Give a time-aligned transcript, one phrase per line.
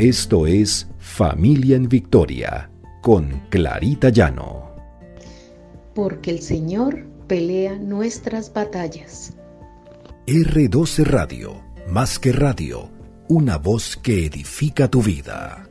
[0.00, 2.70] Esto es Familia en Victoria
[3.02, 4.74] con Clarita Llano.
[5.94, 9.36] Porque el Señor pelea nuestras batallas.
[10.26, 12.88] R12 Radio, más que radio,
[13.28, 15.68] una voz que edifica tu vida.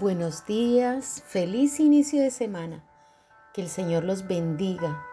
[0.00, 2.86] Buenos días, feliz inicio de semana.
[3.52, 5.04] Que el Señor los bendiga.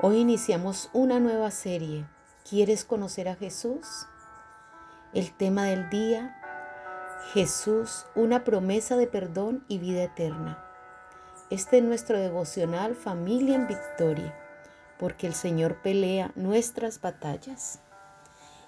[0.00, 2.06] Hoy iniciamos una nueva serie
[2.46, 4.06] ¿Quieres conocer a Jesús?
[5.14, 6.36] El tema del día,
[7.32, 10.62] Jesús, una promesa de perdón y vida eterna.
[11.48, 14.34] Este es nuestro devocional Familia en Victoria,
[14.98, 17.80] porque el Señor pelea nuestras batallas.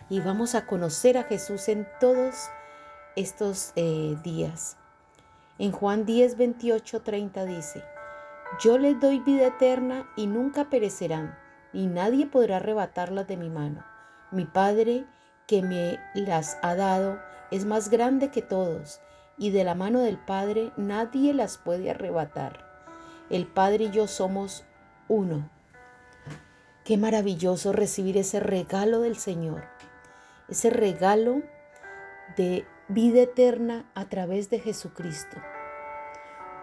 [0.08, 2.48] Y vamos a conocer a Jesús en todos
[3.14, 4.78] estos eh, días.
[5.58, 7.84] En Juan 10, 28, 30 dice,
[8.58, 11.44] Yo les doy vida eterna y nunca perecerán
[11.76, 13.84] y nadie podrá arrebatarlas de mi mano.
[14.30, 15.04] Mi Padre
[15.46, 19.02] que me las ha dado es más grande que todos,
[19.36, 22.64] y de la mano del Padre nadie las puede arrebatar.
[23.28, 24.64] El Padre y yo somos
[25.06, 25.50] uno.
[26.82, 29.62] Qué maravilloso recibir ese regalo del Señor,
[30.48, 31.42] ese regalo
[32.38, 35.36] de vida eterna a través de Jesucristo.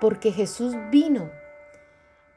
[0.02, 1.30] Porque Jesús vino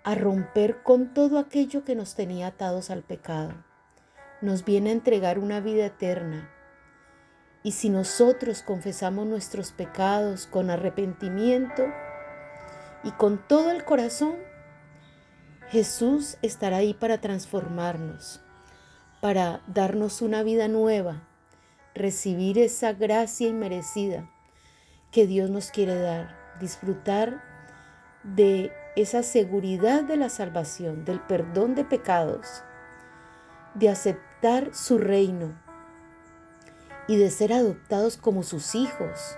[0.07, 3.53] a romper con todo aquello que nos tenía atados al pecado.
[4.41, 6.49] Nos viene a entregar una vida eterna.
[7.65, 11.87] Y si nosotros confesamos nuestros pecados con arrepentimiento
[13.03, 14.37] y con todo el corazón,
[15.71, 18.41] Jesús estará ahí para transformarnos,
[19.21, 21.29] para darnos una vida nueva,
[21.97, 24.31] recibir esa gracia inmerecida
[25.11, 27.43] que Dios nos quiere dar, disfrutar
[28.23, 32.62] de esa seguridad de la salvación, del perdón de pecados,
[33.75, 35.55] de aceptar su reino
[37.06, 39.36] y de ser adoptados como sus hijos,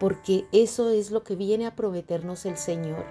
[0.00, 3.04] porque eso es lo que viene a prometernos el Señor.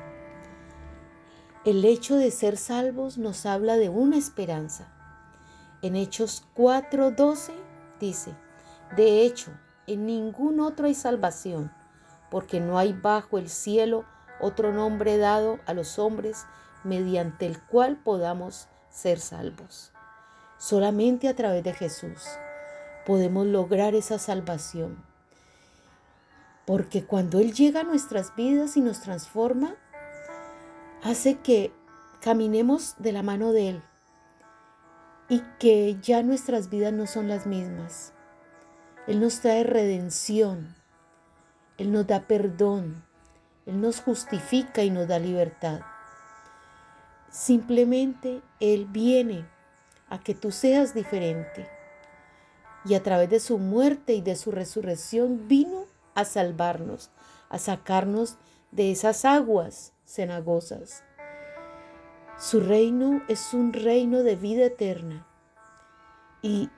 [1.63, 4.91] El hecho de ser salvos nos habla de una esperanza.
[5.83, 7.51] En Hechos 4:12
[7.99, 8.35] dice,
[8.97, 9.51] de hecho,
[9.85, 11.71] en ningún otro hay salvación,
[12.31, 14.05] porque no hay bajo el cielo
[14.39, 16.45] otro nombre dado a los hombres
[16.83, 19.91] mediante el cual podamos ser salvos.
[20.57, 22.23] Solamente a través de Jesús
[23.05, 25.03] podemos lograr esa salvación.
[26.65, 29.75] Porque cuando Él llega a nuestras vidas y nos transforma,
[31.03, 31.71] hace que
[32.21, 33.83] caminemos de la mano de Él
[35.29, 38.13] y que ya nuestras vidas no son las mismas.
[39.07, 40.75] Él nos trae redención,
[41.77, 43.04] Él nos da perdón,
[43.65, 45.81] él nos justifica y nos da libertad.
[47.29, 49.45] Simplemente Él viene
[50.07, 51.67] a que tú seas diferente.
[52.85, 57.09] Y a través de su muerte y de su resurrección vino a salvarnos,
[57.49, 58.37] a sacarnos
[58.71, 61.03] de esas aguas cenagosas.
[62.37, 65.25] Su reino es un reino de vida eterna.
[66.43, 66.69] Y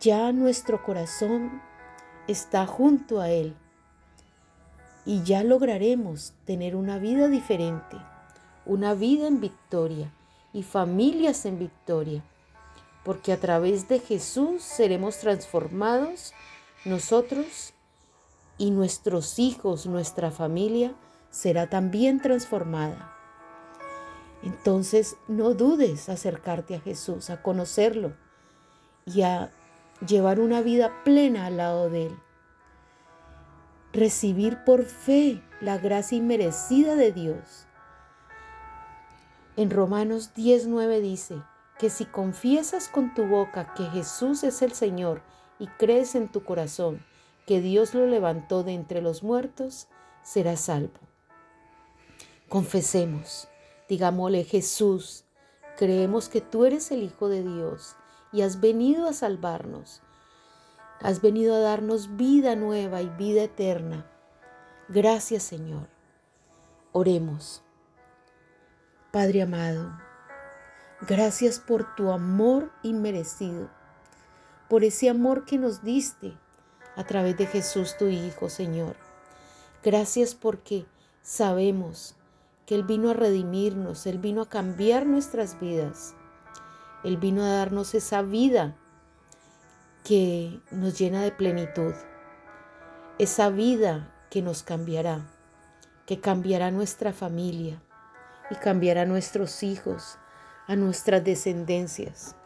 [0.00, 1.60] ya nuestro corazón
[2.26, 3.54] está junto a Él
[5.08, 7.96] y ya lograremos tener una vida diferente,
[8.66, 10.12] una vida en victoria
[10.52, 12.22] y familias en victoria,
[13.06, 16.34] porque a través de Jesús seremos transformados
[16.84, 17.72] nosotros
[18.58, 20.94] y nuestros hijos, nuestra familia
[21.30, 23.16] será también transformada.
[24.42, 28.12] Entonces no dudes acercarte a Jesús, a conocerlo
[29.06, 29.50] y a
[30.06, 32.27] llevar una vida plena al lado de Él
[33.98, 37.66] recibir por fe la gracia inmerecida de Dios.
[39.56, 41.42] En Romanos 19 dice
[41.78, 45.22] que si confiesas con tu boca que Jesús es el Señor
[45.58, 47.04] y crees en tu corazón
[47.46, 49.88] que Dios lo levantó de entre los muertos,
[50.22, 51.00] serás salvo.
[52.48, 53.48] Confesemos,
[53.88, 55.24] digámosle Jesús,
[55.76, 57.96] creemos que tú eres el Hijo de Dios
[58.32, 60.02] y has venido a salvarnos
[61.00, 64.06] Has venido a darnos vida nueva y vida eterna.
[64.88, 65.88] Gracias Señor.
[66.92, 67.62] Oremos.
[69.12, 69.98] Padre amado,
[71.08, 73.70] gracias por tu amor inmerecido,
[74.68, 76.36] por ese amor que nos diste
[76.94, 78.96] a través de Jesús tu Hijo, Señor.
[79.82, 80.84] Gracias porque
[81.22, 82.16] sabemos
[82.66, 86.14] que Él vino a redimirnos, Él vino a cambiar nuestras vidas,
[87.02, 88.76] Él vino a darnos esa vida
[90.04, 91.94] que nos llena de plenitud,
[93.18, 95.26] esa vida que nos cambiará,
[96.06, 97.82] que cambiará nuestra familia
[98.50, 100.18] y cambiará a nuestros hijos,
[100.66, 102.36] a nuestras descendencias.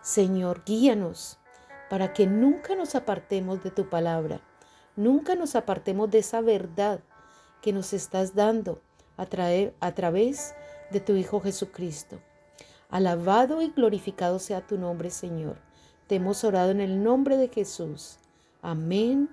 [0.00, 1.38] Señor, guíanos
[1.88, 4.40] para que nunca nos apartemos de tu palabra,
[4.96, 7.00] nunca nos apartemos de esa verdad
[7.60, 8.82] que nos estás dando
[9.16, 10.54] a, traer, a través
[10.90, 12.20] de tu Hijo Jesucristo.
[12.90, 15.56] Alabado y glorificado sea tu nombre, Señor.
[16.12, 18.18] Te hemos orado en el nombre de Jesús.
[18.60, 19.30] Amén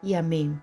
[0.00, 0.62] y amén.